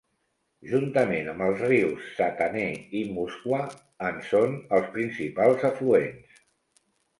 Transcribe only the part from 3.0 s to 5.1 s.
i Muskwa en són els